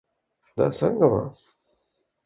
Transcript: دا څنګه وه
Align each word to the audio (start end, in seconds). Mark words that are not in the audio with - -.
دا 0.57 0.65
څنګه 0.77 1.07
وه 1.11 1.23